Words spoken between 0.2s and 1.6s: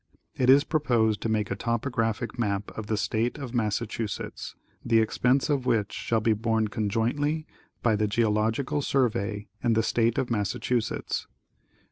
It is proposed to make a